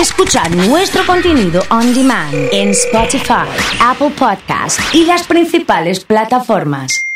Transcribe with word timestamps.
escuchar 0.00 0.54
nuestro 0.54 1.06
contenido 1.06 1.62
on 1.70 1.94
demand 1.94 2.34
en 2.52 2.70
Spotify, 2.70 3.48
Apple 3.80 4.10
Podcast 4.10 4.78
y 4.94 5.04
las 5.06 5.26
principales 5.26 6.04
plataformas. 6.04 7.06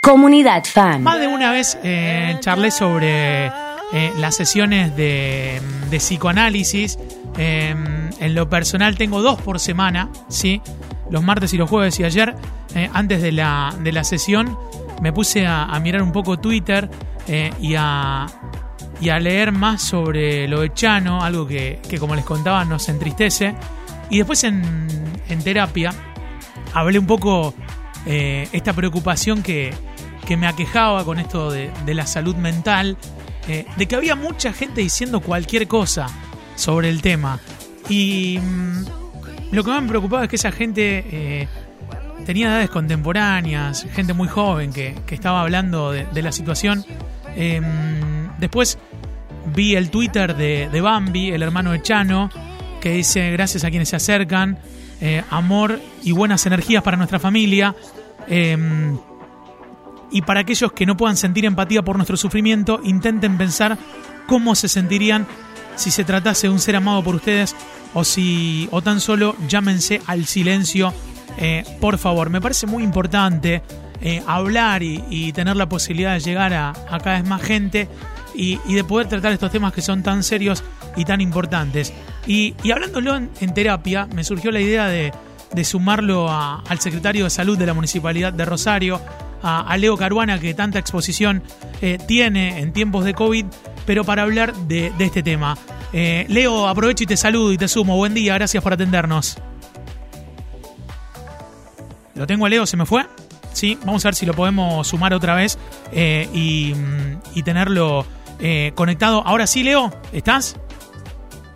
Comunidad 0.00 0.64
Fan. 0.64 1.02
Más 1.02 1.18
de 1.18 1.26
una 1.26 1.50
vez 1.50 1.76
eh, 1.82 2.36
charlé 2.40 2.70
sobre 2.70 3.46
eh, 3.46 4.12
las 4.18 4.36
sesiones 4.36 4.94
de, 4.96 5.60
psicoanálisis. 5.90 6.98
Eh, 7.36 7.74
en 8.20 8.34
lo 8.34 8.48
personal 8.48 8.96
tengo 8.96 9.20
dos 9.20 9.40
por 9.40 9.58
semana, 9.58 10.08
¿sí? 10.28 10.60
Los 11.10 11.22
martes 11.22 11.52
y 11.52 11.56
los 11.56 11.68
jueves 11.68 11.98
y 11.98 12.04
ayer, 12.04 12.34
antes 12.92 13.22
de 13.22 13.32
la, 13.32 13.74
de 13.80 13.92
la 13.92 14.04
sesión, 14.04 14.56
me 15.02 15.12
puse 15.12 15.46
a, 15.46 15.66
mirar 15.80 16.02
un 16.02 16.12
poco 16.12 16.38
Twitter 16.38 16.88
y, 17.60 17.74
a, 17.76 18.26
y 19.00 19.08
a 19.08 19.18
leer 19.18 19.52
más 19.52 19.82
sobre 19.82 20.48
lo 20.48 20.60
de 20.60 20.72
algo 21.20 21.46
que, 21.46 21.80
que 21.88 21.98
como 21.98 22.14
les 22.14 22.24
contaba 22.24 22.64
nos 22.64 22.88
entristece. 22.88 23.54
Y 24.10 24.18
después 24.18 24.44
en, 24.44 24.62
en 25.28 25.42
terapia 25.42 25.92
hablé 26.72 26.98
un 26.98 27.06
poco 27.06 27.54
eh, 28.06 28.48
esta 28.52 28.72
preocupación 28.72 29.42
que, 29.42 29.72
que 30.26 30.36
me 30.36 30.46
aquejaba 30.46 31.04
con 31.04 31.18
esto 31.18 31.50
de, 31.50 31.70
de 31.86 31.94
la 31.94 32.06
salud 32.06 32.36
mental, 32.36 32.96
eh, 33.48 33.66
de 33.76 33.86
que 33.86 33.96
había 33.96 34.14
mucha 34.14 34.52
gente 34.52 34.80
diciendo 34.80 35.20
cualquier 35.20 35.68
cosa 35.68 36.06
sobre 36.56 36.88
el 36.88 37.02
tema. 37.02 37.38
Y 37.88 38.38
mm, 38.38 38.84
lo 39.52 39.64
que 39.64 39.70
más 39.70 39.82
me 39.82 39.88
preocupaba 39.88 40.24
es 40.24 40.28
que 40.28 40.36
esa 40.36 40.52
gente 40.52 41.04
eh, 41.10 41.48
tenía 42.26 42.48
edades 42.48 42.70
contemporáneas, 42.70 43.86
gente 43.92 44.12
muy 44.12 44.28
joven 44.28 44.72
que, 44.72 44.94
que 45.06 45.14
estaba 45.14 45.40
hablando 45.40 45.92
de, 45.92 46.22
la 46.22 46.32
situación. 46.32 46.84
Después 48.44 48.78
vi 49.54 49.74
el 49.74 49.90
Twitter 49.90 50.36
de, 50.36 50.80
Bambi, 50.80 51.30
el 51.30 51.42
hermano 51.42 51.72
de 51.72 51.82
Chano, 51.82 52.30
que 52.80 52.90
dice 52.90 53.30
gracias 53.30 53.64
a 53.64 53.70
quienes 53.70 53.88
se 53.88 53.96
acercan, 53.96 54.58
eh, 55.00 55.22
amor 55.30 55.80
y 56.02 56.12
buenas 56.12 56.46
energías 56.46 56.82
para 56.82 56.96
nuestra 56.96 57.18
familia. 57.18 57.74
Eh, 58.28 58.56
y 60.10 60.22
para 60.22 60.40
aquellos 60.40 60.72
que 60.72 60.86
no 60.86 60.96
puedan 60.96 61.16
sentir 61.16 61.44
empatía 61.44 61.82
por 61.82 61.96
nuestro 61.96 62.16
sufrimiento, 62.16 62.80
intenten 62.84 63.36
pensar 63.36 63.76
cómo 64.26 64.54
se 64.54 64.68
sentirían 64.68 65.26
si 65.76 65.90
se 65.90 66.04
tratase 66.04 66.46
de 66.46 66.52
un 66.52 66.60
ser 66.60 66.76
amado 66.76 67.02
por 67.02 67.16
ustedes 67.16 67.56
o 67.94 68.04
si 68.04 68.68
o 68.70 68.80
tan 68.80 69.00
solo 69.00 69.34
llámense 69.48 70.00
al 70.06 70.26
silencio, 70.26 70.94
eh, 71.36 71.64
por 71.80 71.98
favor. 71.98 72.30
Me 72.30 72.40
parece 72.40 72.66
muy 72.66 72.84
importante 72.84 73.62
eh, 74.00 74.22
hablar 74.26 74.82
y, 74.82 75.32
tener 75.32 75.56
la 75.56 75.68
posibilidad 75.68 76.12
de 76.12 76.20
llegar 76.20 76.54
a 76.54 76.72
cada 77.02 77.16
vez 77.16 77.28
más 77.28 77.42
gente 77.42 77.88
y, 78.34 78.58
de 78.72 78.84
poder 78.84 79.08
tratar 79.08 79.32
estos 79.32 79.50
temas 79.50 79.72
que 79.72 79.82
son 79.82 80.02
tan 80.02 80.22
serios 80.22 80.62
y 80.96 81.04
tan 81.04 81.20
importantes. 81.20 81.92
Y, 82.26 82.54
y 82.62 82.72
hablándolo 82.72 83.16
en, 83.16 83.54
terapia, 83.54 84.06
me 84.14 84.24
surgió 84.24 84.50
la 84.50 84.60
idea 84.60 84.86
de, 84.86 85.12
sumarlo 85.64 86.30
al 86.30 86.80
secretario 86.80 87.24
de 87.24 87.30
salud 87.30 87.56
de 87.56 87.66
la 87.66 87.74
Municipalidad 87.74 88.32
de 88.32 88.44
Rosario, 88.44 89.00
a, 89.42 89.76
Leo 89.76 89.96
Caruana, 89.96 90.40
que 90.40 90.54
tanta 90.54 90.78
exposición 90.78 91.42
eh, 91.82 91.98
tiene 92.06 92.60
en 92.60 92.72
tiempos 92.72 93.04
de 93.04 93.12
COVID, 93.12 93.44
pero 93.84 94.02
para 94.02 94.22
hablar 94.22 94.54
de, 94.54 94.92
este 94.98 95.22
tema. 95.22 95.56
Eh, 95.92 96.24
Leo, 96.28 96.66
aprovecho 96.66 97.04
y 97.04 97.06
te 97.06 97.16
saludo 97.16 97.52
y 97.52 97.58
te 97.58 97.68
sumo. 97.68 97.96
Buen 97.96 98.14
día, 98.14 98.34
gracias 98.34 98.62
por 98.62 98.72
atendernos. 98.72 99.36
¿Lo 102.14 102.26
tengo 102.26 102.46
a 102.46 102.48
Leo? 102.48 102.64
¿Se 102.66 102.76
me 102.76 102.86
fue? 102.86 103.06
Sí, 103.52 103.78
vamos 103.84 104.04
a 104.04 104.08
ver 104.08 104.14
si 104.14 104.26
lo 104.26 104.34
podemos 104.34 104.86
sumar 104.86 105.14
otra 105.14 105.34
vez 105.34 105.58
eh, 105.92 106.28
y, 106.32 106.74
y, 107.34 107.42
tenerlo 107.44 108.04
eh, 108.40 108.72
conectado. 108.74 109.22
Ahora 109.26 109.46
sí, 109.46 109.62
Leo, 109.62 109.92
¿estás? 110.12 110.56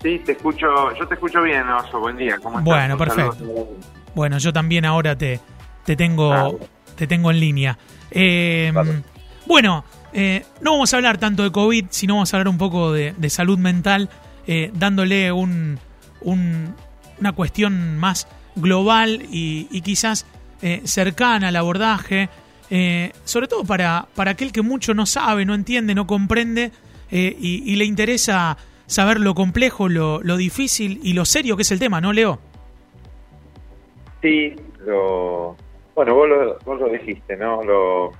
Sí, 0.03 0.21
te 0.25 0.33
escucho, 0.33 0.67
yo 0.98 1.09
te 1.09 1.15
escucho 1.15 1.43
bien, 1.43 1.69
Oso. 1.69 1.98
Buen 1.98 2.17
día, 2.17 2.37
¿cómo 2.43 2.59
estás? 2.59 2.65
Bueno, 2.65 2.97
perfecto. 2.97 3.69
Bueno, 4.15 4.39
yo 4.39 4.53
también 4.53 4.84
ahora 4.84 5.17
te, 5.17 5.41
te 5.84 5.97
tengo 5.97 6.33
ah, 6.33 6.51
te 6.97 7.06
tengo 7.06 7.31
en 7.31 7.41
línea. 7.41 7.78
Eh, 8.11 8.71
vale. 8.72 9.03
Bueno, 9.47 9.84
eh, 10.12 10.44
no 10.61 10.72
vamos 10.72 10.93
a 10.93 10.97
hablar 10.97 11.19
tanto 11.19 11.43
de 11.43 11.53
COVID, 11.53 11.87
sino 11.91 12.15
vamos 12.15 12.33
a 12.33 12.37
hablar 12.37 12.49
un 12.49 12.59
poco 12.59 12.93
de, 12.93 13.15
de 13.16 13.31
salud 13.31 13.59
mental, 13.59 14.09
eh, 14.47 14.71
dándole 14.75 15.33
un, 15.33 15.78
un, 16.21 16.75
una 17.21 17.33
cuestión 17.33 17.99
más 17.99 18.28
global 18.56 19.22
y, 19.31 19.69
y 19.71 19.81
quizás 19.83 20.27
cercana 20.84 21.49
al 21.49 21.56
abordaje, 21.56 22.28
eh, 22.71 23.12
sobre 23.25 23.49
todo 23.49 23.65
para, 23.65 24.06
para 24.15 24.33
aquel 24.33 24.53
que 24.53 24.62
mucho 24.62 24.95
no 24.95 25.06
sabe, 25.06 25.45
no 25.45 25.55
entiende, 25.55 25.95
no 25.95 26.06
comprende 26.06 26.71
y, 27.11 27.62
y, 27.65 27.77
le 27.77 27.87
interesa 27.87 28.59
saber 28.87 29.19
lo 29.19 29.34
complejo, 29.34 29.89
lo, 29.89 30.21
lo 30.23 30.37
difícil 30.37 31.01
y 31.03 31.15
lo 31.15 31.25
serio 31.25 31.57
que 31.57 31.62
es 31.62 31.71
el 31.73 31.78
tema, 31.78 32.03
¿no, 32.03 32.12
Leo? 32.12 32.39
Sí, 34.21 34.55
lo, 34.84 35.57
bueno, 35.95 36.15
vos 36.15 36.28
lo, 36.28 36.59
vos 36.65 36.81
lo 36.81 36.89
dijiste, 36.91 37.37
¿no? 37.37 37.62
Lo, 37.62 38.12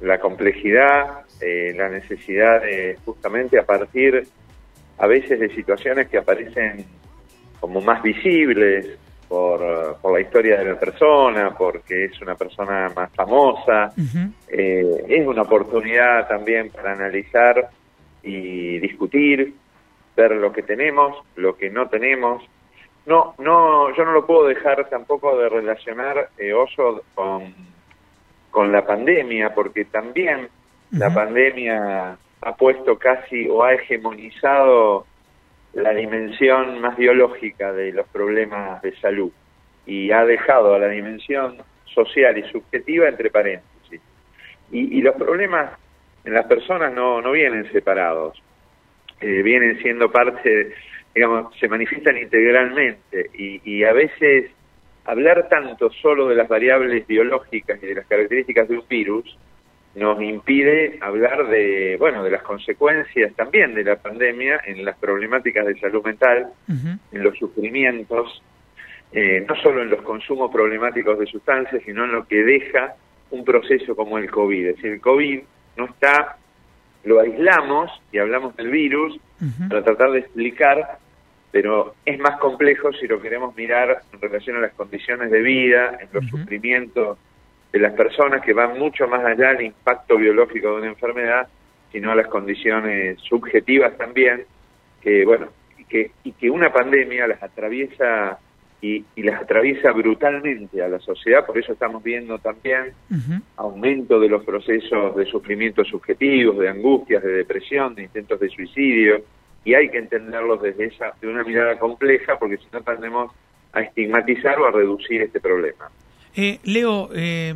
la 0.00 0.20
complejidad, 0.20 1.24
eh, 1.40 1.74
la 1.76 1.88
necesidad 1.88 2.62
de 2.62 2.98
justamente 3.04 3.58
a 3.58 3.64
partir 3.64 4.26
a 4.98 5.06
veces 5.06 5.40
de 5.40 5.54
situaciones 5.54 6.08
que 6.08 6.18
aparecen 6.18 6.84
como 7.60 7.80
más 7.80 8.02
visibles 8.02 8.98
por, 9.28 9.96
por 10.00 10.12
la 10.12 10.20
historia 10.20 10.58
de 10.58 10.64
la 10.64 10.78
persona, 10.78 11.54
porque 11.56 12.06
es 12.06 12.20
una 12.20 12.34
persona 12.34 12.90
más 12.94 13.10
famosa, 13.12 13.92
uh 13.96 14.00
-huh. 14.00 14.32
eh, 14.48 15.04
es 15.08 15.26
una 15.26 15.42
oportunidad 15.42 16.28
también 16.28 16.70
para 16.70 16.92
analizar 16.92 17.68
y 18.22 18.78
discutir, 18.78 19.54
ver 20.16 20.32
lo 20.32 20.52
que 20.52 20.62
tenemos, 20.62 21.16
lo 21.36 21.56
que 21.56 21.70
no 21.70 21.88
tenemos, 21.88 22.42
no, 23.06 23.34
no, 23.38 23.94
yo 23.94 24.04
no 24.04 24.12
lo 24.12 24.26
puedo 24.26 24.48
dejar 24.48 24.88
tampoco 24.88 25.38
de 25.38 25.48
relacionar 25.48 26.30
eh, 26.38 26.52
Oso 26.52 27.04
con, 27.14 27.54
con 28.50 28.72
la 28.72 28.84
pandemia, 28.84 29.54
porque 29.54 29.84
también 29.84 30.40
uh 30.40 30.44
-huh. 30.44 30.98
la 30.98 31.14
pandemia 31.14 32.16
ha 32.40 32.56
puesto 32.56 32.98
casi 32.98 33.48
o 33.48 33.62
ha 33.62 33.74
hegemonizado 33.74 35.06
la 35.76 35.92
dimensión 35.92 36.80
más 36.80 36.96
biológica 36.96 37.72
de 37.72 37.92
los 37.92 38.08
problemas 38.08 38.80
de 38.80 38.96
salud. 38.96 39.30
Y 39.84 40.10
ha 40.10 40.24
dejado 40.24 40.74
a 40.74 40.78
la 40.78 40.88
dimensión 40.88 41.58
social 41.84 42.36
y 42.38 42.42
subjetiva 42.50 43.08
entre 43.08 43.30
paréntesis. 43.30 44.00
Y, 44.72 44.98
y 44.98 45.02
los 45.02 45.14
problemas 45.16 45.72
en 46.24 46.32
las 46.32 46.46
personas 46.46 46.92
no, 46.92 47.20
no 47.20 47.30
vienen 47.32 47.70
separados, 47.72 48.42
eh, 49.20 49.42
vienen 49.42 49.78
siendo 49.80 50.10
parte 50.10 50.74
digamos, 51.14 51.56
se 51.58 51.68
manifiestan 51.68 52.18
integralmente. 52.18 53.30
Y, 53.34 53.60
y, 53.64 53.84
a 53.84 53.92
veces 53.92 54.50
hablar 55.04 55.48
tanto 55.48 55.90
solo 55.90 56.28
de 56.28 56.34
las 56.34 56.48
variables 56.48 57.06
biológicas 57.06 57.82
y 57.82 57.86
de 57.86 57.94
las 57.94 58.06
características 58.06 58.68
de 58.68 58.78
un 58.78 58.88
virus 58.88 59.38
nos 59.96 60.20
impide 60.20 60.98
hablar 61.00 61.48
de, 61.48 61.96
bueno, 61.98 62.22
de 62.22 62.30
las 62.30 62.42
consecuencias 62.42 63.34
también 63.34 63.74
de 63.74 63.82
la 63.82 63.96
pandemia 63.96 64.60
en 64.66 64.84
las 64.84 64.96
problemáticas 64.98 65.66
de 65.66 65.78
salud 65.80 66.04
mental, 66.04 66.48
uh 66.68 66.72
-huh. 66.72 66.98
en 67.12 67.22
los 67.22 67.36
sufrimientos, 67.38 68.42
eh, 69.12 69.44
no 69.48 69.56
solo 69.56 69.82
en 69.82 69.88
los 69.88 70.02
consumos 70.02 70.52
problemáticos 70.52 71.18
de 71.18 71.26
sustancias, 71.26 71.82
sino 71.84 72.04
en 72.04 72.12
lo 72.12 72.26
que 72.26 72.42
deja 72.44 72.94
un 73.30 73.42
proceso 73.42 73.96
como 73.96 74.18
el 74.18 74.30
COVID. 74.30 74.66
Es 74.66 74.76
decir, 74.76 74.92
el 74.92 75.00
COVID 75.00 75.40
no 75.78 75.86
está, 75.86 76.36
lo 77.04 77.20
aislamos 77.20 77.90
y 78.12 78.18
hablamos 78.18 78.54
del 78.56 78.70
virus 78.70 79.16
uh 79.16 79.44
-huh. 79.44 79.68
para 79.68 79.82
tratar 79.82 80.10
de 80.10 80.18
explicar 80.20 80.98
pero 81.52 81.94
es 82.04 82.18
más 82.18 82.38
complejo 82.38 82.92
si 82.92 83.06
lo 83.06 83.18
queremos 83.18 83.56
mirar 83.56 84.02
en 84.12 84.20
relación 84.20 84.56
a 84.58 84.60
las 84.60 84.74
condiciones 84.74 85.30
de 85.30 85.40
vida, 85.40 85.96
en 86.02 86.08
los 86.12 86.24
uh 86.24 86.26
-huh. 86.26 86.40
sufrimientos 86.40 87.16
de 87.76 87.82
las 87.82 87.92
personas 87.92 88.40
que 88.40 88.54
van 88.54 88.78
mucho 88.78 89.06
más 89.06 89.22
allá 89.22 89.52
del 89.52 89.66
impacto 89.66 90.16
biológico 90.16 90.68
de 90.68 90.76
una 90.76 90.86
enfermedad, 90.86 91.46
sino 91.92 92.10
a 92.10 92.14
las 92.14 92.26
condiciones 92.28 93.20
subjetivas 93.20 93.98
también, 93.98 94.44
que 95.02 95.26
bueno, 95.26 95.48
y 95.76 95.84
que, 95.84 96.10
y 96.24 96.32
que 96.32 96.48
una 96.48 96.72
pandemia 96.72 97.26
las 97.26 97.42
atraviesa 97.42 98.38
y, 98.80 99.04
y, 99.14 99.22
las 99.22 99.42
atraviesa 99.42 99.92
brutalmente 99.92 100.82
a 100.82 100.88
la 100.88 100.98
sociedad, 101.00 101.44
por 101.44 101.58
eso 101.58 101.74
estamos 101.74 102.02
viendo 102.02 102.38
también 102.38 102.94
uh 103.10 103.14
-huh. 103.14 103.42
aumento 103.56 104.18
de 104.20 104.28
los 104.30 104.42
procesos 104.42 105.14
de 105.14 105.26
sufrimiento 105.26 105.84
subjetivos, 105.84 106.56
de 106.58 106.70
angustias, 106.70 107.22
de 107.22 107.32
depresión, 107.32 107.94
de 107.94 108.04
intentos 108.04 108.40
de 108.40 108.48
suicidio, 108.48 109.22
y 109.66 109.74
hay 109.74 109.90
que 109.90 109.98
entenderlos 109.98 110.62
desde 110.62 110.86
esa, 110.86 111.12
de 111.20 111.28
una 111.28 111.44
mirada 111.44 111.78
compleja, 111.78 112.38
porque 112.38 112.56
si 112.56 112.68
no 112.72 112.80
tendemos 112.80 113.32
a 113.74 113.82
estigmatizar 113.82 114.58
o 114.60 114.66
a 114.66 114.70
reducir 114.70 115.20
este 115.20 115.40
problema. 115.40 115.90
Eh, 116.38 116.60
Leo, 116.64 117.10
eh, 117.14 117.52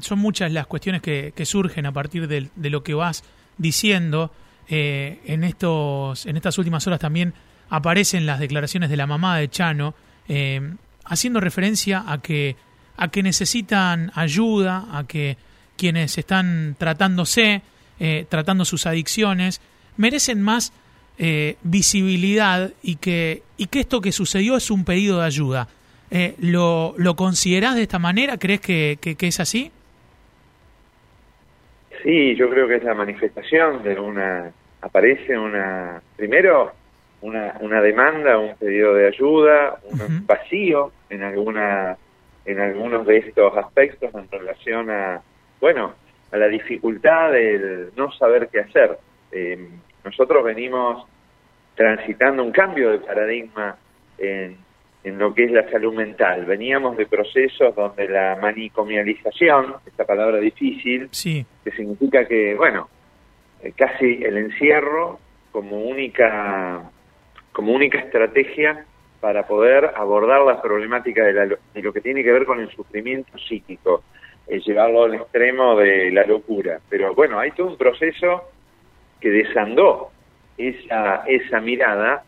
son 0.00 0.18
muchas 0.18 0.52
las 0.52 0.66
cuestiones 0.66 1.00
que, 1.00 1.32
que 1.34 1.46
surgen 1.46 1.86
a 1.86 1.92
partir 1.92 2.28
de, 2.28 2.70
lo 2.70 2.84
que 2.84 2.94
vas 2.94 3.24
diciendo. 3.58 4.30
Eh, 4.68 5.20
en, 5.26 5.44
estos, 5.44 6.24
en 6.26 6.36
estas 6.36 6.56
últimas 6.58 6.86
horas 6.86 7.00
también 7.00 7.34
aparecen 7.68 8.26
las 8.26 8.40
declaraciones 8.40 8.90
de 8.90 8.96
la 8.96 9.06
mamá 9.06 9.38
de 9.38 9.48
Chano, 9.48 9.94
eh, 10.28 10.74
haciendo 11.04 11.40
referencia 11.40 12.04
a 12.06 12.20
que, 12.20 12.56
a 12.96 13.08
que 13.08 13.22
necesitan 13.22 14.12
ayuda, 14.14 14.86
a 14.92 15.04
que 15.04 15.36
quienes 15.76 16.16
están 16.18 16.76
tratándose, 16.78 17.62
eh, 17.98 18.26
tratando 18.28 18.64
sus 18.64 18.86
adicciones, 18.86 19.60
merecen 19.96 20.40
más 20.40 20.72
eh, 21.18 21.56
visibilidad 21.62 22.72
y 22.82 22.96
que, 22.96 23.42
y 23.56 23.66
que 23.66 23.80
esto 23.80 24.00
que 24.00 24.12
sucedió 24.12 24.56
es 24.56 24.70
un 24.70 24.84
pedido 24.84 25.20
de 25.20 25.26
ayuda. 25.26 25.68
Eh, 26.16 26.36
¿lo, 26.38 26.94
¿Lo 26.96 27.16
considerás 27.16 27.74
de 27.74 27.82
esta 27.82 27.98
manera? 27.98 28.36
¿Crees 28.38 28.60
que, 28.60 28.98
que, 29.00 29.26
es 29.26 29.40
así? 29.40 29.72
Sí, 32.04 32.36
yo 32.36 32.48
creo 32.48 32.68
que 32.68 32.76
es 32.76 32.84
la 32.84 32.94
manifestación 32.94 33.82
de 33.82 33.98
una, 33.98 34.52
aparece 34.80 35.36
una, 35.36 36.00
primero 36.14 36.70
una, 37.20 37.56
una 37.58 37.80
demanda, 37.80 38.38
un 38.38 38.54
pedido 38.54 38.94
de 38.94 39.08
ayuda, 39.08 39.80
un 39.90 40.24
vacío 40.24 40.92
en 41.10 41.24
alguna, 41.24 41.96
en 42.44 42.60
algunos 42.60 43.04
de 43.08 43.16
estos 43.16 43.56
aspectos 43.56 44.14
en 44.14 44.30
relación 44.30 44.90
a, 44.90 45.20
bueno, 45.60 45.94
a 46.30 46.36
la 46.36 46.46
dificultad 46.46 47.32
del 47.32 47.90
no 47.96 48.12
saber 48.12 48.50
qué 48.52 48.60
hacer. 48.60 48.98
Eh, 49.32 49.68
nosotros 50.04 50.44
venimos 50.44 51.08
transitando 51.74 52.44
un 52.44 52.52
cambio 52.52 52.92
de 52.92 52.98
paradigma 52.98 53.74
en, 54.16 54.63
en 55.04 55.18
lo 55.18 55.34
que 55.34 55.44
es 55.44 55.52
la 55.52 55.70
salud 55.70 55.94
mental. 55.94 56.46
Veníamos 56.46 56.96
de 56.96 57.06
procesos 57.06 57.74
donde 57.76 58.08
la 58.08 58.36
manicomialización, 58.40 59.74
esta 59.86 60.04
palabra 60.04 60.38
difícil, 60.38 61.08
que 61.62 61.70
significa 61.76 62.26
que, 62.26 62.54
bueno, 62.54 62.88
eh, 63.62 63.72
casi 63.76 64.24
el 64.24 64.38
encierro 64.38 65.20
como 65.52 65.78
única, 65.78 66.90
como 67.52 67.72
única 67.72 67.98
estrategia 67.98 68.86
para 69.20 69.46
poder 69.46 69.90
abordar 69.94 70.42
la 70.42 70.60
problemática 70.60 71.22
de, 71.22 71.56
de 71.74 71.82
lo 71.82 71.92
que 71.92 72.00
tiene 72.00 72.24
que 72.24 72.32
ver 72.32 72.44
con 72.44 72.60
el 72.60 72.70
sufrimiento 72.70 73.38
psíquico, 73.38 74.02
es 74.46 74.64
llevarlo 74.66 75.04
al 75.04 75.14
extremo 75.14 75.76
de 75.76 76.10
la 76.10 76.24
locura. 76.24 76.80
Pero 76.88 77.14
bueno, 77.14 77.38
hay 77.38 77.50
todo 77.52 77.68
un 77.68 77.78
proceso 77.78 78.44
que 79.20 79.30
desandó 79.30 80.10
esa, 80.58 81.24
esa 81.26 81.60
mirada, 81.60 82.24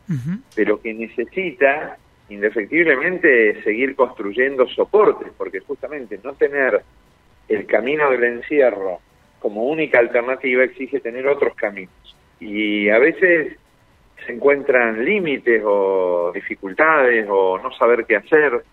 pero 0.55 0.81
que 0.81 0.94
necesita 0.94 1.99
indefectiblemente 2.28 3.62
seguir 3.62 3.94
construyendo 3.94 4.67
soportes, 4.69 5.32
porque 5.37 5.61
justamente 5.61 6.19
no 6.23 6.34
tener 6.34 6.82
el 7.49 7.67
camino 7.67 8.11
del 8.11 8.25
encierro 8.25 9.00
como 9.38 9.64
única 9.64 9.99
alternativa 9.99 10.64
exige 10.64 11.00
tener 11.00 11.26
otros 11.26 11.55
caminos. 11.55 11.94
Y 12.40 12.88
a 12.88 12.99
veces 12.99 13.56
se 14.25 14.32
encuentran 14.32 15.05
límites 15.05 15.62
o 15.64 16.32
dificultades 16.34 17.26
o 17.28 17.58
no 17.58 17.70
saber 17.73 18.05
qué 18.06 18.17
hacer, 18.17 18.64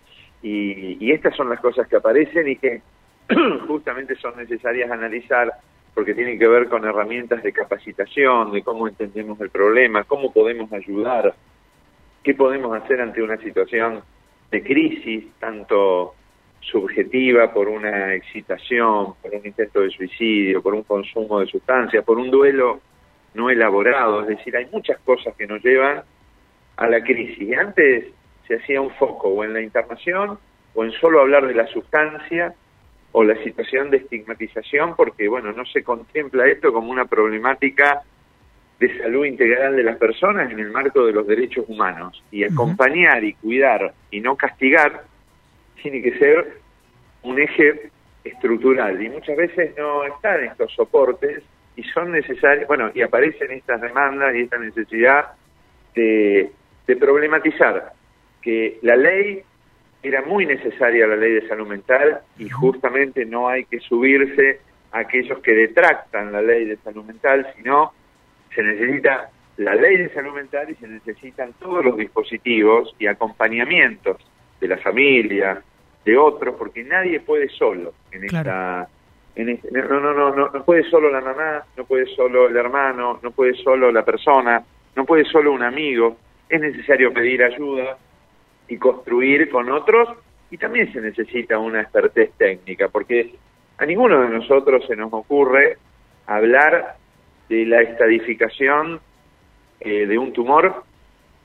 y, 0.42 0.98
y 1.04 1.12
estas 1.12 1.34
son 1.36 1.48
las 1.48 1.60
cosas 1.60 1.86
que 1.86 1.96
aparecen 1.96 2.48
y 2.48 2.56
que 2.56 2.82
justamente 3.66 4.16
son 4.16 4.36
necesarias 4.36 4.90
analizar 4.90 5.52
porque 5.94 6.14
tienen 6.14 6.38
que 6.38 6.48
ver 6.48 6.68
con 6.68 6.84
herramientas 6.84 7.42
de 7.42 7.52
capacitación, 7.52 8.50
de 8.52 8.62
cómo 8.62 8.88
entendemos 8.88 9.40
el 9.40 9.50
problema, 9.50 10.02
cómo 10.04 10.32
podemos 10.32 10.72
ayudar, 10.72 11.34
qué 12.24 12.34
podemos 12.34 12.74
hacer 12.76 13.00
ante 13.00 13.22
una 13.22 13.36
situación 13.36 14.02
de 14.50 14.62
crisis, 14.62 15.26
tanto 15.38 16.14
subjetiva 16.60 17.52
por 17.52 17.68
una 17.68 18.14
excitación, 18.14 19.14
por 19.20 19.34
un 19.34 19.46
intento 19.46 19.80
de 19.80 19.90
suicidio, 19.90 20.62
por 20.62 20.74
un 20.74 20.82
consumo 20.82 21.40
de 21.40 21.46
sustancias, 21.46 22.02
por 22.04 22.18
un 22.18 22.30
duelo 22.30 22.80
no 23.34 23.50
elaborado. 23.50 24.22
Es 24.22 24.28
decir, 24.28 24.56
hay 24.56 24.66
muchas 24.72 24.98
cosas 25.00 25.34
que 25.36 25.46
nos 25.46 25.62
llevan 25.62 26.02
a 26.76 26.88
la 26.88 27.02
crisis. 27.02 27.56
Antes 27.56 28.06
se 28.48 28.56
hacía 28.56 28.80
un 28.80 28.90
foco 28.92 29.28
o 29.28 29.44
en 29.44 29.52
la 29.52 29.60
internación 29.60 30.38
o 30.74 30.84
en 30.84 30.92
solo 30.92 31.20
hablar 31.20 31.46
de 31.46 31.54
la 31.54 31.66
sustancia 31.66 32.54
o 33.12 33.22
la 33.22 33.36
situación 33.44 33.90
de 33.90 33.98
estigmatización 33.98 34.96
porque, 34.96 35.28
bueno, 35.28 35.52
no 35.52 35.64
se 35.66 35.84
contempla 35.84 36.46
esto 36.48 36.72
como 36.72 36.90
una 36.90 37.04
problemática 37.04 38.02
de 38.80 38.98
salud 38.98 39.24
integral 39.24 39.76
de 39.76 39.82
las 39.82 39.96
personas 39.96 40.50
en 40.50 40.58
el 40.58 40.70
marco 40.70 41.06
de 41.06 41.12
los 41.12 41.26
derechos 41.26 41.64
humanos. 41.68 42.22
Y 42.30 42.44
acompañar 42.44 43.22
y 43.24 43.34
cuidar 43.34 43.94
y 44.10 44.20
no 44.20 44.36
castigar 44.36 45.04
tiene 45.82 46.02
que 46.02 46.18
ser 46.18 46.58
un 47.22 47.38
eje 47.38 47.90
estructural. 48.24 49.02
Y 49.02 49.08
muchas 49.08 49.36
veces 49.36 49.72
no 49.76 50.04
están 50.04 50.44
estos 50.44 50.72
soportes 50.72 51.42
y 51.76 51.82
son 51.84 52.12
necesarios, 52.12 52.66
bueno, 52.68 52.90
y 52.94 53.02
aparecen 53.02 53.50
estas 53.50 53.80
demandas 53.80 54.34
y 54.34 54.42
esta 54.42 54.58
necesidad 54.58 55.32
de, 55.94 56.50
de 56.86 56.96
problematizar 56.96 57.92
que 58.40 58.78
la 58.82 58.96
ley 58.96 59.42
era 60.02 60.22
muy 60.22 60.44
necesaria 60.46 61.06
la 61.06 61.16
ley 61.16 61.32
de 61.32 61.48
salud 61.48 61.66
mental 61.66 62.20
y 62.38 62.48
justamente 62.50 63.24
no 63.24 63.48
hay 63.48 63.64
que 63.64 63.80
subirse 63.80 64.60
a 64.92 65.00
aquellos 65.00 65.38
que 65.40 65.52
detractan 65.52 66.30
la 66.30 66.42
ley 66.42 66.66
de 66.66 66.76
salud 66.76 67.04
mental, 67.04 67.46
sino 67.56 67.92
se 68.54 68.62
necesita 68.62 69.30
la 69.56 69.74
ley 69.74 69.96
de 69.96 70.12
salud 70.12 70.34
mental 70.34 70.70
y 70.70 70.74
se 70.74 70.88
necesitan 70.88 71.52
todos 71.54 71.84
los 71.84 71.96
dispositivos 71.96 72.94
y 72.98 73.06
acompañamientos 73.06 74.16
de 74.60 74.68
la 74.68 74.78
familia, 74.78 75.62
de 76.04 76.16
otros, 76.16 76.54
porque 76.56 76.84
nadie 76.84 77.20
puede 77.20 77.48
solo 77.48 77.94
en 78.10 78.24
esta... 78.24 78.88
En 79.36 79.48
este, 79.48 79.68
no, 79.72 79.98
no, 79.98 80.14
no, 80.14 80.32
no, 80.32 80.48
no 80.48 80.64
puede 80.64 80.88
solo 80.88 81.10
la 81.10 81.20
mamá, 81.20 81.64
no 81.76 81.84
puede 81.84 82.06
solo 82.14 82.46
el 82.46 82.56
hermano, 82.56 83.18
no 83.20 83.32
puede 83.32 83.54
solo 83.54 83.90
la 83.90 84.04
persona, 84.04 84.62
no 84.94 85.04
puede 85.04 85.24
solo 85.24 85.50
un 85.52 85.64
amigo. 85.64 86.16
Es 86.48 86.60
necesario 86.60 87.12
pedir 87.12 87.42
ayuda, 87.42 87.98
y 88.68 88.76
construir 88.76 89.50
con 89.50 89.70
otros 89.70 90.08
y 90.50 90.58
también 90.58 90.92
se 90.92 91.00
necesita 91.00 91.58
una 91.58 91.82
expertez 91.82 92.32
técnica 92.36 92.88
porque 92.88 93.34
a 93.78 93.86
ninguno 93.86 94.20
de 94.20 94.28
nosotros 94.28 94.84
se 94.86 94.96
nos 94.96 95.12
ocurre 95.12 95.78
hablar 96.26 96.96
de 97.48 97.66
la 97.66 97.82
estadificación 97.82 99.00
eh, 99.80 100.06
de 100.06 100.18
un 100.18 100.32
tumor 100.32 100.84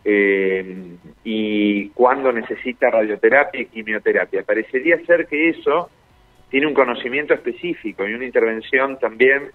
eh, 0.06 0.96
y 1.24 1.90
cuando 1.90 2.31
necesita 2.31 2.90
radioterapia 2.90 3.62
y 3.62 3.66
quimioterapia. 3.66 4.44
Parecería 4.44 4.98
ser 5.06 5.28
que 5.28 5.50
eso 5.50 5.90
tiene 6.50 6.68
un 6.68 6.74
conocimiento 6.74 7.34
específico 7.34 8.07
y 8.07 8.13
una 8.13 8.25
intervención 8.25 8.98
también 9.00 9.51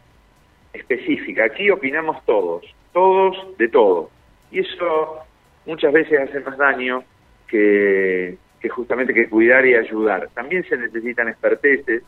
específica. 0.73 1.45
Aquí 1.45 1.71
opinamos 1.71 2.25
todos, 2.25 2.65
todos 2.93 3.57
de 3.57 3.69
todo. 3.69 4.11
Y 4.51 4.61
eso 4.61 5.19
muchas 5.67 5.93
veces 5.93 6.21
hace 6.21 6.41
más 6.41 6.59
daño 6.59 7.03
que, 7.49 8.37
justamente 8.71 9.15
que 9.15 9.29
cuidar 9.29 9.67
y 9.67 9.75
ayudar. 9.75 10.29
También 10.35 10.65
se 10.65 10.77
necesitan 10.77 11.29
experteces, 11.29 12.03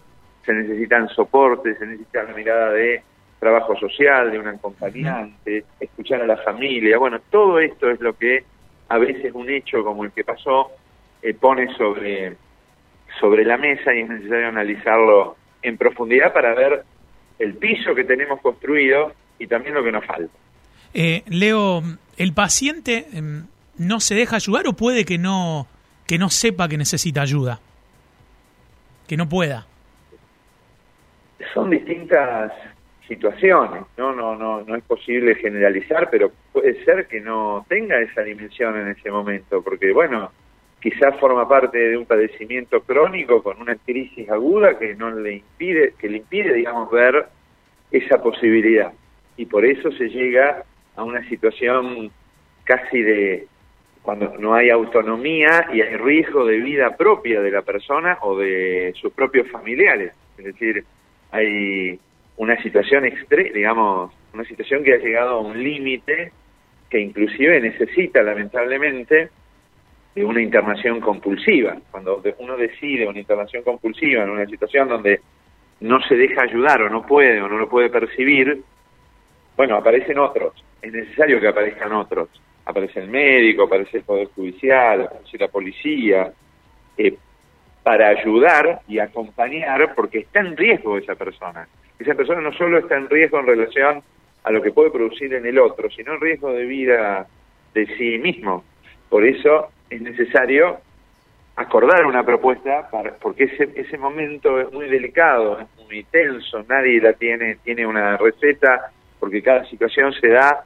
se 0.45 0.53
necesitan 0.53 1.09
soportes, 1.09 1.79
se 1.79 1.87
necesita 1.87 2.23
la 2.23 2.35
mirada 2.35 2.73
de 2.73 3.03
trabajo 3.39 3.77
social, 3.79 4.31
de 4.31 4.39
un 4.39 4.49
acompañante, 4.49 5.65
escuchar 5.81 6.23
a 6.23 6.27
la 6.27 6.39
familia. 6.39 6.99
Bueno, 6.99 7.21
todo 7.31 7.59
esto 7.59 7.91
es 7.91 8.01
lo 8.01 8.17
que 8.17 8.45
a 8.89 8.99
veces 8.99 9.33
un 9.35 9.51
hecho 9.51 9.85
como 9.85 10.05
el 10.05 10.13
que 10.13 10.25
pasó 10.25 10.71
eh, 11.23 11.35
pone 11.35 11.75
sobre, 11.77 12.37
sobre 13.21 13.45
la 13.45 13.57
mesa 13.57 13.95
y 13.95 14.01
es 14.01 14.09
necesario 14.09 14.49
analizarlo 14.49 15.37
en 15.63 15.77
profundidad 15.77 16.33
para 16.33 16.55
ver 16.55 16.85
el 17.39 17.55
piso 17.55 17.95
que 17.95 18.05
tenemos 18.05 18.41
construido 18.41 19.13
y 19.39 19.47
también 19.47 19.75
lo 19.75 19.85
que 19.85 19.93
nos 19.93 20.05
falta. 20.05 20.33
Eh, 20.95 21.23
Leo, 21.27 21.83
el 22.17 22.33
paciente 22.33 23.07
em, 23.13 23.47
no 23.77 24.01
se 24.01 24.15
deja 24.15 24.37
ayudar 24.37 24.67
o 24.67 24.73
puede 24.73 25.05
que 25.05 25.19
no 25.19 25.67
que 26.07 26.19
no 26.19 26.31
sepa 26.31 26.69
que 26.69 26.79
necesita 26.79 27.21
ayuda 27.21 27.61
que 29.09 29.17
no 29.17 29.29
pueda 29.29 29.67
son 31.53 31.71
distintas 31.71 32.53
situaciones 33.09 33.83
no 33.97 34.15
no 34.15 34.35
no 34.35 34.63
no 34.63 34.75
es 34.77 34.83
posible 34.85 35.35
generalizar 35.37 36.09
pero 36.11 36.31
puede 36.53 36.85
ser 36.85 37.07
que 37.07 37.21
no 37.21 37.65
tenga 37.69 38.01
esa 38.01 38.23
dimensión 38.23 38.79
en 38.79 38.89
ese 38.89 39.11
momento 39.11 39.63
porque 39.63 39.93
bueno 39.93 40.31
quizás 40.81 41.19
forma 41.19 41.49
parte 41.49 41.79
de 41.79 41.97
un 41.97 42.07
padecimiento 42.07 42.81
crónico 42.83 43.43
con 43.43 43.61
una 43.61 43.77
crisis 43.77 44.29
aguda 44.29 44.79
que 44.79 44.95
no 44.95 45.11
le 45.11 45.35
impide 45.35 45.95
que 45.99 46.09
le 46.09 46.19
impide 46.19 46.55
digamos 46.55 46.91
ver 46.91 47.27
esa 47.91 48.21
posibilidad 48.23 48.93
y 49.37 49.47
por 49.47 49.65
eso 49.65 49.91
se 49.93 50.09
llega 50.09 50.65
a 50.97 51.05
una 51.05 51.27
situación 51.29 52.11
casi 52.65 53.03
de, 53.03 53.47
cuando 54.03 54.37
no 54.39 54.55
hay 54.55 54.71
autonomía 54.71 55.69
y 55.73 55.81
hay 55.81 55.97
riesgo 55.97 56.45
de 56.47 56.59
vida 56.59 56.97
propia 56.97 57.41
de 57.41 57.51
la 57.51 57.63
persona 57.63 58.19
o 58.23 58.37
de 58.39 58.95
sus 59.01 59.13
propios 59.13 59.51
familiares. 59.51 60.13
Es 60.39 60.45
decir, 60.45 60.85
hay 61.31 61.99
una 62.37 62.61
situación 62.63 63.05
extrema, 63.05 63.51
digamos, 63.55 64.13
una 64.35 64.45
situación 64.45 64.85
que 64.85 64.95
ha 64.95 64.99
llegado 64.99 65.37
a 65.37 65.41
un 65.41 65.63
límite 65.63 66.33
que 66.91 67.01
inclusive 67.01 67.61
necesita 67.61 68.23
lamentablemente 68.23 69.31
de 70.15 70.25
una 70.25 70.41
internación 70.41 71.01
compulsiva. 71.01 71.77
Cuando 71.91 72.23
uno 72.39 72.57
decide 72.57 73.07
una 73.07 73.19
internación 73.19 73.63
compulsiva 73.63 74.23
en 74.23 74.31
una 74.31 74.47
situación 74.47 74.89
donde 74.89 75.21
no 75.81 76.01
se 76.03 76.15
deja 76.15 76.43
ayudar 76.43 76.83
o 76.83 76.91
no 76.91 77.07
puede 77.07 77.41
o 77.41 77.49
no 77.49 77.59
lo 77.59 77.69
puede 77.69 77.91
percibir, 77.91 78.63
bueno, 79.57 79.77
aparecen 79.77 80.19
otros. 80.19 80.53
Es 80.81 80.93
necesario 80.93 81.41
que 81.41 81.49
aparezcan 81.49 81.93
otros 81.93 82.29
aparece 82.67 83.01
el 83.01 83.09
médico, 83.09 83.63
aparece 83.63 83.99
el 83.99 84.05
Poder 84.05 84.29
Judicial, 84.35 85.03
aparece 85.03 85.39
la 85.39 85.49
policía, 85.49 86.33
eh, 86.99 87.17
para 87.83 88.09
ayudar 88.09 88.81
y 88.89 88.99
acompañar 88.99 89.95
porque 89.95 90.19
está 90.19 90.41
en 90.41 90.57
riesgo 90.57 90.99
esa 90.99 91.15
persona. 91.15 91.69
Esa 91.99 92.15
persona 92.15 92.41
no 92.41 92.53
solo 92.53 92.79
está 92.79 92.97
en 92.97 93.09
riesgo 93.09 93.41
en 93.41 93.47
relación 93.47 94.03
a 94.45 94.51
lo 94.51 94.63
que 94.63 94.73
puede 94.73 94.91
producir 94.91 95.33
en 95.35 95.47
el 95.47 95.59
otro, 95.59 95.91
sino 95.91 96.15
el 96.15 96.21
riesgo 96.21 96.53
de 96.53 96.65
vida 96.65 97.27
de 97.75 97.87
sí 97.97 98.19
mismo. 98.19 98.65
Por 99.09 99.25
eso 99.25 99.69
es 99.91 100.01
necesario 100.01 100.79
acordar 101.57 102.05
una 102.05 102.25
propuesta, 102.25 102.89
para, 102.91 103.15
porque 103.15 103.45
ese, 103.45 103.71
ese 103.75 103.97
momento 103.97 104.61
es 104.61 104.71
muy 104.73 104.89
delicado, 104.89 105.59
es 105.59 105.85
muy 105.87 106.05
tenso, 106.05 106.63
nadie 106.69 107.01
la 107.01 107.15
tiene, 107.15 107.57
tiene 107.65 107.87
una 107.87 108.17
receta, 108.19 108.93
porque 109.19 109.43
cada 109.43 109.65
situación 109.65 110.13
se 110.13 110.29
da 110.29 110.65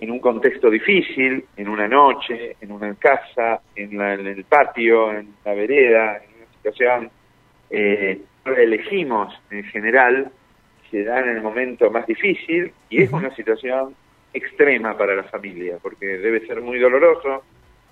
en 0.00 0.10
un 0.10 0.18
contexto 0.18 0.70
difícil, 0.70 1.44
en 1.56 1.68
una 1.68 1.86
noche, 1.86 2.56
en 2.60 2.72
una 2.72 2.94
casa, 2.96 3.60
en, 3.76 4.00
el 4.00 4.44
patio, 4.44 5.12
en 5.12 5.34
la 5.44 5.54
vereda, 5.54 6.16
en 6.16 6.36
una 6.36 6.52
situación 6.56 7.10
eh, 7.70 8.20
elegimos 8.44 9.34
en 9.50 9.64
general, 9.64 10.30
se 10.94 11.02
da 11.02 11.18
en 11.18 11.28
el 11.30 11.42
momento 11.42 11.90
más 11.90 12.06
difícil 12.06 12.72
y 12.88 13.02
es 13.02 13.10
una 13.10 13.34
situación 13.34 13.96
extrema 14.32 14.96
para 14.96 15.16
la 15.16 15.24
familia, 15.24 15.76
porque 15.82 16.06
debe 16.06 16.46
ser 16.46 16.60
muy 16.60 16.78
doloroso 16.78 17.42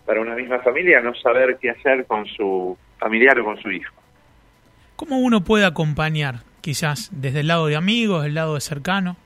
para 0.07 0.21
una 0.21 0.37
misma 0.37 0.61
familia 0.61 1.01
no 1.01 1.13
saber 1.17 1.59
qué 1.61 1.71
hacer 1.71 2.07
con 2.07 2.25
su 2.27 2.79
familiar 2.99 3.41
o 3.41 3.45
con 3.45 3.61
su 3.61 3.73
hijo. 3.73 3.93
¿Cómo 4.95 5.19
uno 5.19 5.43
puede 5.43 5.65
acompañar, 5.65 6.45
quizás 6.61 7.11
desde 7.11 7.41
el 7.41 7.49
lado 7.49 7.67
de 7.67 7.75
amigos, 7.75 8.23
del 8.23 8.35
lado 8.35 8.55
de 8.55 8.61
cercano? 8.61 9.17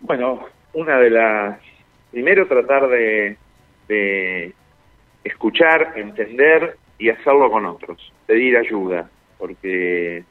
Bueno, 0.00 0.44
una 0.72 0.98
de 0.98 1.10
las... 1.10 1.60
Primero 2.10 2.48
tratar 2.48 2.88
de, 2.88 3.36
de 3.86 4.52
escuchar, 5.22 5.92
entender 5.94 6.76
y 6.98 7.10
hacerlo 7.10 7.48
con 7.48 7.64
otros, 7.64 8.12
pedir 8.26 8.56
ayuda, 8.56 9.08
porque 9.38 10.24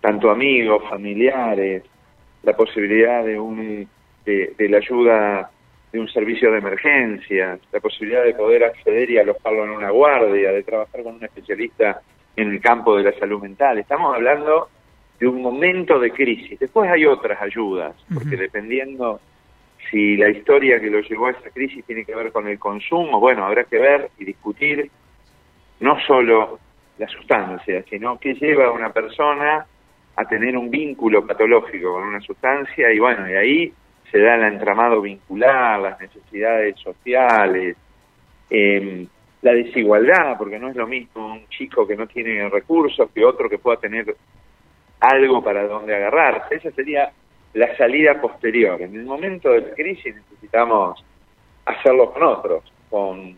tanto 0.00 0.30
amigos, 0.30 0.82
familiares, 0.88 1.82
la 2.42 2.52
posibilidad 2.54 3.24
de, 3.24 3.38
un, 3.38 3.88
de, 4.24 4.54
de 4.56 4.68
la 4.68 4.78
ayuda 4.78 5.50
de 5.92 5.98
un 5.98 6.08
servicio 6.08 6.52
de 6.52 6.58
emergencia, 6.58 7.58
la 7.72 7.80
posibilidad 7.80 8.22
de 8.22 8.34
poder 8.34 8.64
acceder 8.64 9.10
y 9.10 9.18
alojarlo 9.18 9.64
en 9.64 9.70
una 9.70 9.90
guardia, 9.90 10.52
de 10.52 10.62
trabajar 10.62 11.02
con 11.02 11.14
un 11.14 11.24
especialista 11.24 12.02
en 12.36 12.50
el 12.50 12.60
campo 12.60 12.96
de 12.96 13.04
la 13.04 13.12
salud 13.18 13.40
mental. 13.40 13.78
Estamos 13.78 14.14
hablando 14.14 14.68
de 15.18 15.26
un 15.26 15.42
momento 15.42 15.98
de 15.98 16.10
crisis. 16.10 16.58
Después 16.58 16.90
hay 16.90 17.04
otras 17.06 17.40
ayudas, 17.40 17.94
porque 18.12 18.36
dependiendo 18.36 19.20
si 19.90 20.16
la 20.16 20.28
historia 20.28 20.78
que 20.80 20.90
lo 20.90 21.00
llevó 21.00 21.26
a 21.26 21.30
esa 21.30 21.50
crisis 21.50 21.84
tiene 21.84 22.04
que 22.04 22.14
ver 22.14 22.30
con 22.30 22.46
el 22.46 22.58
consumo, 22.58 23.18
bueno, 23.18 23.44
habrá 23.44 23.64
que 23.64 23.78
ver 23.78 24.10
y 24.18 24.24
discutir 24.24 24.90
no 25.80 25.98
solo 26.06 26.58
la 26.98 27.08
sustancia, 27.08 27.82
sino 27.88 28.18
qué 28.18 28.34
lleva 28.34 28.66
a 28.66 28.72
una 28.72 28.92
persona 28.92 29.66
a 30.18 30.24
tener 30.24 30.56
un 30.56 30.68
vínculo 30.68 31.24
patológico 31.24 31.92
con 31.92 32.02
una 32.02 32.20
sustancia 32.20 32.92
y 32.92 32.98
bueno, 32.98 33.30
y 33.30 33.34
ahí 33.34 33.72
se 34.10 34.18
da 34.18 34.34
el 34.34 34.52
entramado 34.52 35.00
vincular, 35.00 35.78
las 35.78 36.00
necesidades 36.00 36.74
sociales, 36.80 37.76
eh, 38.50 39.06
la 39.42 39.52
desigualdad, 39.52 40.36
porque 40.36 40.58
no 40.58 40.70
es 40.70 40.74
lo 40.74 40.88
mismo 40.88 41.34
un 41.34 41.48
chico 41.50 41.86
que 41.86 41.94
no 41.94 42.08
tiene 42.08 42.48
recursos 42.48 43.08
que 43.14 43.24
otro 43.24 43.48
que 43.48 43.58
pueda 43.58 43.76
tener 43.76 44.16
algo 44.98 45.44
para 45.44 45.68
donde 45.68 45.94
agarrarse. 45.94 46.56
Esa 46.56 46.72
sería 46.72 47.12
la 47.54 47.76
salida 47.76 48.20
posterior. 48.20 48.82
En 48.82 48.96
el 48.96 49.04
momento 49.04 49.52
de 49.52 49.60
la 49.60 49.70
crisis 49.70 50.16
necesitamos 50.16 51.04
hacerlo 51.64 52.12
con 52.12 52.24
otros, 52.24 52.64
con, 52.90 53.36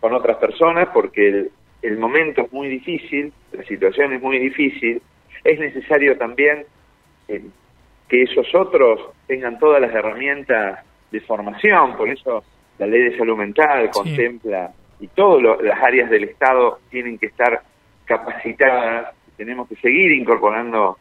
con 0.00 0.14
otras 0.14 0.38
personas, 0.38 0.88
porque 0.94 1.28
el, 1.28 1.50
el 1.82 1.98
momento 1.98 2.40
es 2.40 2.52
muy 2.54 2.68
difícil, 2.68 3.34
la 3.52 3.64
situación 3.64 4.14
es 4.14 4.22
muy 4.22 4.38
difícil, 4.38 5.02
es 5.44 5.58
necesario 5.58 6.16
también 6.16 6.64
eh, 7.28 7.42
que 8.08 8.22
esos 8.22 8.54
otros 8.54 9.10
tengan 9.26 9.58
todas 9.58 9.80
las 9.80 9.92
herramientas 9.92 10.84
de 11.10 11.20
formación, 11.20 11.96
por 11.96 12.08
eso 12.08 12.44
la 12.78 12.86
ley 12.86 13.10
de 13.10 13.18
salud 13.18 13.36
mental 13.36 13.90
contempla 13.90 14.72
y 15.00 15.08
todas 15.08 15.62
las 15.62 15.82
áreas 15.82 16.10
del 16.10 16.24
Estado 16.24 16.78
tienen 16.90 17.18
que 17.18 17.26
estar 17.26 17.60
capacitadas, 18.04 19.14
tenemos 19.36 19.68
que 19.68 19.76
seguir 19.76 20.12
incorporando 20.12 20.96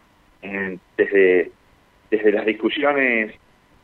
desde, 0.97 1.51
desde 2.09 2.31
las 2.31 2.45
discusiones 2.45 3.33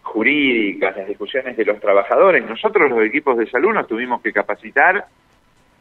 jurídicas, 0.01 0.97
las 0.97 1.07
discusiones 1.07 1.55
de 1.57 1.65
los 1.65 1.79
trabajadores, 1.79 2.45
nosotros 2.45 2.89
los 2.89 3.05
equipos 3.05 3.37
de 3.37 3.47
salud 3.47 3.73
nos 3.73 3.87
tuvimos 3.87 4.21
que 4.21 4.31
capacitar 4.31 5.05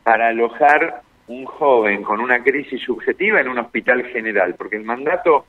para 0.03 0.29
alojar 0.29 1.03
un 1.29 1.45
joven 1.45 2.03
con 2.03 2.21
una 2.21 2.43
crisis 2.43 2.81
subjetiva 2.83 3.41
en 3.41 3.49
un 3.49 3.59
hospital 3.59 4.05
general, 4.05 4.55
porque 4.57 4.77
el 4.77 4.85
mandato 4.85 5.47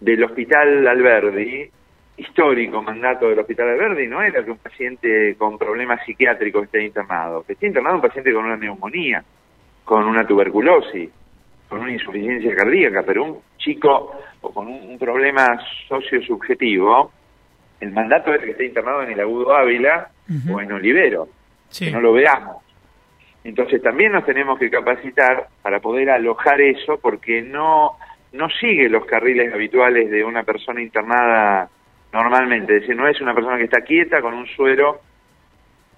del 0.00 0.22
Hospital 0.22 0.86
Alberdi, 0.86 1.68
histórico 2.16 2.82
mandato 2.82 3.28
del 3.28 3.38
Hospital 3.38 3.70
Alberdi, 3.70 4.06
no 4.06 4.22
era 4.22 4.44
que 4.44 4.50
un 4.50 4.58
paciente 4.58 5.34
con 5.36 5.58
problemas 5.58 6.04
psiquiátricos 6.04 6.64
esté 6.64 6.84
internado, 6.84 7.42
que 7.42 7.54
esté 7.54 7.66
internado 7.66 7.96
un 7.96 8.02
paciente 8.02 8.32
con 8.32 8.44
una 8.44 8.56
neumonía, 8.56 9.24
con 9.84 10.04
una 10.04 10.24
tuberculosis, 10.26 11.10
con 11.68 11.80
una 11.80 11.92
insuficiencia 11.92 12.54
cardíaca, 12.54 13.02
pero 13.04 13.24
un 13.24 13.38
chico 13.58 14.12
o 14.40 14.52
con 14.52 14.68
un, 14.68 14.98
problema 14.98 15.58
sociosubjetivo, 15.88 17.10
el 17.80 17.92
mandato 17.92 18.34
es 18.34 18.42
que 18.42 18.50
esté 18.50 18.66
internado 18.66 19.02
en 19.02 19.12
el 19.12 19.20
Agudo 19.20 19.54
Ávila 19.54 20.10
o 20.52 20.60
en 20.60 20.72
Olivero, 20.72 21.28
que 21.76 21.90
no 21.90 22.00
lo 22.00 22.12
veamos. 22.12 22.69
Entonces 23.42 23.82
también 23.82 24.12
nos 24.12 24.26
tenemos 24.26 24.58
que 24.58 24.70
capacitar 24.70 25.48
para 25.62 25.80
poder 25.80 26.10
alojar 26.10 26.60
eso, 26.60 26.98
porque 27.00 27.42
no 27.42 27.96
no 28.32 28.48
sigue 28.48 28.88
los 28.88 29.06
carriles 29.06 29.52
habituales 29.52 30.10
de 30.10 30.24
una 30.24 30.44
persona 30.44 30.80
internada 30.80 31.68
normalmente, 32.12 32.76
es 32.76 32.80
decir, 32.82 32.96
no 32.96 33.08
es 33.08 33.20
una 33.20 33.34
persona 33.34 33.56
que 33.56 33.64
está 33.64 33.82
quieta 33.82 34.20
con 34.20 34.34
un 34.34 34.46
suero 34.46 35.00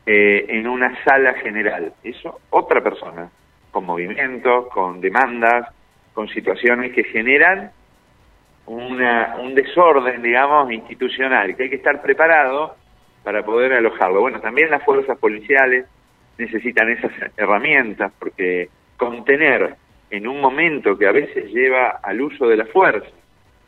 eh, 0.06 0.46
en 0.49 0.66
una 0.66 1.02
sala 1.04 1.34
general, 1.34 1.92
eso 2.02 2.40
otra 2.50 2.82
persona, 2.82 3.30
con 3.70 3.84
movimientos, 3.84 4.68
con 4.68 5.00
demandas, 5.00 5.68
con 6.12 6.28
situaciones 6.28 6.92
que 6.92 7.04
generan 7.04 7.70
una, 8.66 9.37
un 9.40 9.54
desorden, 9.54 10.22
digamos, 10.22 10.70
institucional, 10.70 11.56
que 11.56 11.64
hay 11.64 11.70
que 11.70 11.76
estar 11.76 12.00
preparado 12.02 12.76
para 13.22 13.44
poder 13.44 13.72
alojarlo. 13.72 14.20
Bueno, 14.20 14.40
también 14.40 14.70
las 14.70 14.84
fuerzas 14.84 15.18
policiales 15.18 15.87
necesitan 16.38 16.90
esas 16.90 17.12
herramientas, 17.36 18.12
porque 18.18 18.68
contener 18.96 19.76
en 20.10 20.26
un 20.26 20.40
momento 20.40 20.96
que 20.98 21.06
a 21.06 21.12
veces 21.12 21.50
lleva 21.52 22.00
al 22.02 22.20
uso 22.20 22.46
de 22.46 22.56
la 22.56 22.66
fuerza 22.66 23.08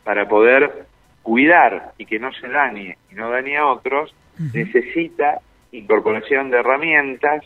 para 0.05 0.29
poder 0.29 0.87
cuidar 1.23 1.93
y 1.97 2.05
que 2.05 2.19
no 2.19 2.33
se 2.35 2.49
dañe 2.49 2.99
y 3.11 3.15
no 3.15 3.31
dañe 3.31 3.57
a 3.57 3.67
otros, 3.67 4.15
necesita 4.53 5.41
incorporación 5.73 6.51
de 6.51 6.59
herramientas 6.59 7.43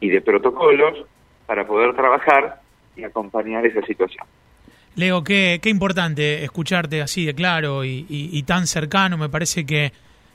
y 0.00 0.08
de 0.08 0.20
protocolos 0.20 1.06
para 1.46 1.66
poder 1.66 1.94
trabajar 1.94 2.60
y 2.96 3.04
acompañar 3.04 3.64
esa 3.64 3.82
situación. 3.82 4.26
Leo, 4.94 5.24
qué, 5.24 5.58
qué 5.62 5.70
importante 5.70 6.44
escucharte 6.44 7.00
así 7.00 7.24
de 7.24 7.34
claro 7.34 7.84
y, 7.84 8.42
tan 8.46 8.66
cercano. 8.66 9.16
Me 9.16 9.28
parece 9.28 9.64
que, 9.64 9.92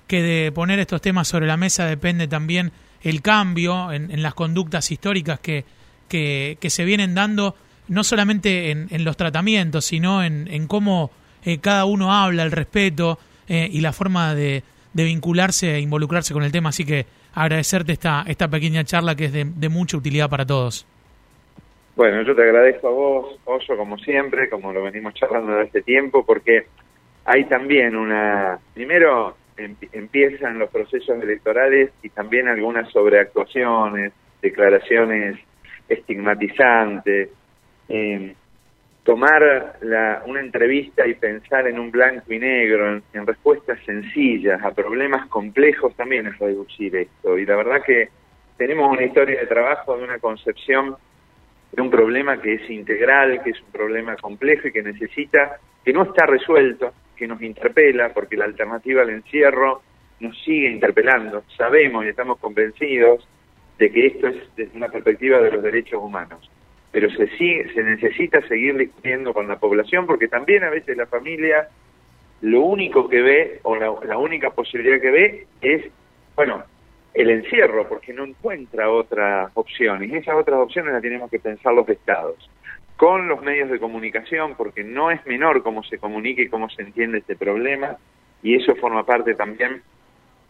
que 0.07 0.22
de 0.22 0.51
poner 0.51 0.79
estos 0.79 1.01
temas 1.01 1.27
sobre 1.27 1.46
la 1.46 1.57
mesa 1.57 1.86
depende 1.86 2.27
también 2.27 2.72
el 3.04 3.22
cambio 3.22 3.92
en, 3.92 4.22
las 4.22 4.34
conductas 4.34 4.92
históricas 4.92 5.39
que, 5.39 5.66
que, 6.08 6.70
se 6.70 6.86
vienen 6.86 7.16
dando 7.16 7.56
no 7.88 8.04
solamente 8.04 8.72
en, 8.72 9.06
los 9.06 9.16
tratamientos, 9.18 9.86
sino 9.86 10.24
en, 10.24 10.68
cómo 10.68 11.12
eh, 11.46 11.60
cada 11.60 11.86
uno 11.86 12.13
habla, 12.13 12.44
el 12.44 12.51
respeto 12.51 13.18
eh, 13.48 13.68
y 13.72 13.82
la 13.82 13.94
forma 13.94 14.36
de, 14.36 14.63
vincularse 14.94 15.75
e 15.75 15.80
involucrarse 15.80 16.34
con 16.34 16.44
el 16.44 16.51
tema. 16.51 16.70
Así 16.70 16.86
que 16.86 17.06
agradecerte 17.34 17.94
esta, 17.94 18.24
esta 18.27 18.48
pequeña 18.48 18.84
charla 18.84 19.16
que 19.16 19.25
es 19.25 19.34
de, 19.34 19.70
mucha 19.70 19.98
utilidad 19.98 20.30
para 20.30 20.46
todos. 20.46 20.86
Bueno, 21.96 22.22
yo 22.24 22.36
te 22.36 22.44
agradezco 22.44 22.88
a 22.88 22.92
vos, 22.92 23.39
Oso, 23.46 23.75
como 23.75 23.98
siempre, 23.98 24.50
como 24.50 24.72
lo 24.72 24.84
venimos 24.84 25.16
charlando 25.16 25.54
desde 25.54 25.66
este 25.66 25.82
tiempo, 25.82 26.25
porque 26.25 26.68
hay 27.25 27.46
también 27.46 27.96
una... 27.96 28.60
Primero 28.74 29.36
empiezan 29.58 30.60
los 30.60 30.70
procesos 30.70 31.22
electorales 31.22 31.92
y 32.04 32.10
también 32.10 32.48
algunas 32.48 32.90
sobreactuaciones, 32.92 34.14
declaraciones 34.42 35.40
estigmatizantes, 35.90 37.30
eh, 37.90 38.36
tomar 39.04 39.78
la, 39.82 40.22
una 40.26 40.42
entrevista 40.42 41.08
y 41.08 41.14
pensar 41.14 41.66
en 41.68 41.80
un 41.80 41.92
blanco 41.92 42.34
y 42.34 42.40
negro, 42.40 43.02
en, 43.14 43.26
respuestas 43.26 43.80
sencillas 43.86 44.62
a 44.62 44.72
problemas 44.72 45.28
complejos 45.30 45.96
también 45.96 46.28
es 46.28 46.38
reducir 46.38 46.94
esto. 46.96 47.38
Y 47.38 47.46
la 47.46 47.56
verdad 47.56 47.82
que 47.86 48.10
tenemos 48.58 48.92
una 48.92 49.06
historia 49.06 49.40
de 49.40 49.48
trabajo, 49.48 49.98
de 49.98 50.04
una 50.04 50.20
concepción 50.20 50.98
de 51.72 51.82
un 51.82 51.90
problema 51.90 52.42
que 52.42 52.56
es 52.56 52.70
integral, 52.70 53.42
que 53.44 53.52
es 53.52 53.62
un 53.62 53.72
problema 53.72 54.18
complejo 54.18 54.68
y 54.68 54.74
que 54.74 54.84
necesita, 54.84 55.58
que 55.86 55.94
no 55.94 56.04
está 56.04 56.26
resuelto, 56.26 56.92
que 57.17 57.27
nos 57.27 57.41
interpela, 57.41 58.13
porque 58.13 58.38
la 58.38 58.45
alternativa 58.45 59.01
al 59.01 59.09
encierro 59.09 59.81
nos 60.19 60.41
sigue 60.43 60.69
interpelando. 60.69 61.43
Sabemos 61.57 62.05
y 62.05 62.09
estamos 62.09 62.38
convencidos 62.39 63.27
de 63.77 63.91
que 63.91 64.07
esto 64.07 64.27
es 64.27 64.38
desde 64.55 64.77
una 64.77 64.88
perspectiva 64.88 65.39
de 65.39 65.51
los 65.51 65.63
derechos 65.63 66.01
humanos 66.01 66.50
pero 66.89 67.12
se, 67.12 67.27
sigue, 67.38 67.71
se 67.74 67.83
necesita 67.83 68.41
seguir 68.47 68.75
discutiendo 68.75 69.31
con 69.31 69.47
la 69.47 69.59
población 69.59 70.07
porque 70.07 70.27
también 70.27 70.63
a 70.63 70.69
veces 70.71 70.97
la 70.97 71.05
familia 71.05 71.67
lo 72.41 72.62
único 72.62 73.09
que 73.09 73.21
ve, 73.21 73.59
o 73.63 73.75
la, 73.75 74.17
única 74.17 74.51
posibilidad 74.51 75.01
que 75.01 75.12
ve, 75.12 75.47
es, 75.62 75.86
bueno, 76.36 76.63
el 77.13 77.29
encierro, 77.31 77.88
porque 77.89 78.13
no 78.13 78.25
encuentra 78.25 78.91
otras 78.91 79.50
opciones. 79.55 80.09
Y 80.09 80.15
esas 80.15 80.36
otras 80.36 80.59
opciones 80.59 80.93
las 80.93 81.01
tenemos 81.01 81.31
que 81.31 81.39
pensar 81.39 81.74
los 81.74 81.89
estados. 81.89 82.50
Con 82.98 83.27
los 83.27 83.42
medios 83.42 83.70
de 83.70 83.80
comunicación, 83.80 84.56
porque 84.56 84.84
no 84.84 85.12
es 85.12 85.25
menor 85.25 85.63
cómo 85.63 85.84
se 85.84 86.00
comunica 86.00 86.42
y 86.42 86.50
cómo 86.50 86.70
se 86.70 86.82
entiende 86.82 87.20
este 87.20 87.36
problema, 87.36 87.98
y 88.44 88.56
eso 88.56 88.75
forma 88.75 89.06
parte 89.06 89.36
también 89.36 89.82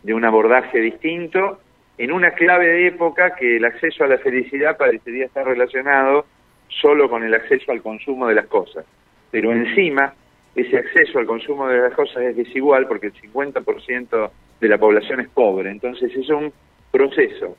de 0.04 0.14
un 0.14 0.26
abordaje 0.26 0.80
distinto, 0.80 1.60
en 1.98 2.12
una 2.12 2.32
clave 2.32 2.68
de 2.68 2.88
época 2.88 3.36
que 3.36 3.58
el 3.58 3.66
acceso 3.66 4.04
a 4.04 4.08
la 4.08 4.18
felicidad 4.20 4.78
parecería 4.78 5.26
estar 5.26 5.46
relacionado 5.46 6.26
solo 6.68 7.10
con 7.10 7.24
el 7.24 7.34
acceso 7.34 7.72
al 7.72 7.82
consumo 7.82 8.28
de 8.28 8.36
las 8.36 8.48
cosas. 8.48 8.86
Pero 9.32 9.52
encima, 9.52 10.14
ese 10.56 10.78
acceso 10.78 11.20
al 11.20 11.26
consumo 11.26 11.68
de 11.68 11.80
las 11.80 11.94
cosas 11.94 12.24
es 12.24 12.36
desigual 12.36 12.88
porque 12.88 13.08
el 13.08 13.14
50% 13.14 14.32
de 14.60 14.68
la 14.68 14.78
población 14.78 15.20
es 15.22 15.30
pobre. 15.30 15.72
Entonces 15.72 16.16
es 16.16 16.30
un 16.30 16.54
proceso 16.92 17.58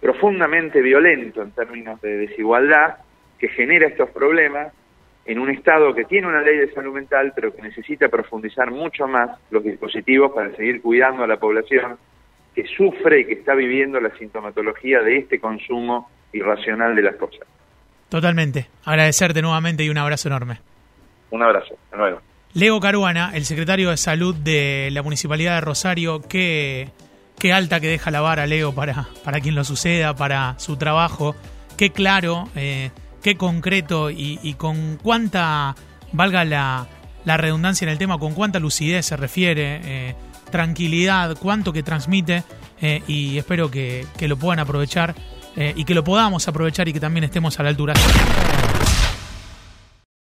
profundamente 0.00 0.80
violento 0.80 1.42
en 1.42 1.50
términos 1.52 2.00
de 2.00 2.16
desigualdad 2.18 2.98
que 3.38 3.48
genera 3.48 3.88
estos 3.88 4.10
problemas 4.10 4.72
en 5.24 5.38
un 5.38 5.50
Estado 5.50 5.94
que 5.94 6.04
tiene 6.04 6.26
una 6.26 6.40
ley 6.40 6.56
de 6.56 6.72
salud 6.72 6.94
mental, 6.94 7.32
pero 7.34 7.54
que 7.54 7.62
necesita 7.62 8.08
profundizar 8.08 8.70
mucho 8.70 9.06
más 9.06 9.38
los 9.50 9.62
dispositivos 9.62 10.32
para 10.32 10.54
seguir 10.56 10.80
cuidando 10.80 11.22
a 11.22 11.26
la 11.26 11.36
población 11.36 11.98
que 12.54 12.66
sufre 12.66 13.20
y 13.20 13.24
que 13.26 13.34
está 13.34 13.54
viviendo 13.54 14.00
la 14.00 14.10
sintomatología 14.16 15.00
de 15.00 15.18
este 15.18 15.38
consumo 15.38 16.10
irracional 16.32 16.96
de 16.96 17.02
las 17.02 17.16
cosas. 17.16 17.46
Totalmente. 18.08 18.68
Agradecerte 18.84 19.42
nuevamente 19.42 19.84
y 19.84 19.90
un 19.90 19.98
abrazo 19.98 20.28
enorme. 20.28 20.60
Un 21.30 21.42
abrazo. 21.42 21.76
De 21.90 21.98
nuevo. 21.98 22.20
Leo 22.54 22.80
Caruana, 22.80 23.32
el 23.34 23.44
secretario 23.44 23.90
de 23.90 23.98
Salud 23.98 24.34
de 24.34 24.88
la 24.92 25.02
Municipalidad 25.02 25.56
de 25.56 25.60
Rosario, 25.60 26.22
qué, 26.22 26.88
qué 27.38 27.52
alta 27.52 27.80
que 27.80 27.88
deja 27.88 28.10
la 28.10 28.22
vara, 28.22 28.46
Leo, 28.46 28.74
para, 28.74 29.08
para 29.24 29.40
quien 29.40 29.54
lo 29.54 29.64
suceda, 29.64 30.16
para 30.16 30.58
su 30.58 30.78
trabajo. 30.78 31.36
Qué 31.76 31.90
claro, 31.90 32.48
eh, 32.56 32.90
qué 33.22 33.36
concreto 33.36 34.10
y, 34.10 34.54
con 34.58 34.98
cuánta, 35.02 35.74
valga 36.12 36.44
la, 36.44 36.86
la, 37.24 37.36
redundancia 37.36 37.84
en 37.84 37.90
el 37.90 37.98
tema, 37.98 38.18
con 38.18 38.34
cuánta 38.34 38.58
lucidez 38.58 39.06
se 39.06 39.16
refiere, 39.16 39.80
eh, 39.84 40.14
tranquilidad, 40.50 41.36
cuánto 41.38 41.72
que 41.72 41.82
transmite 41.82 42.44
eh, 42.80 43.02
y 43.06 43.38
espero 43.38 43.70
que, 43.70 44.06
que, 44.16 44.28
lo 44.28 44.36
puedan 44.36 44.60
aprovechar 44.60 45.14
y 45.74 45.84
que 45.84 45.92
lo 45.92 46.04
podamos 46.04 46.46
aprovechar 46.46 46.86
y 46.86 46.92
que 46.92 47.00
también 47.00 47.24
estemos 47.24 47.58
a 47.58 47.64
la 47.64 47.70
altura. 47.70 47.94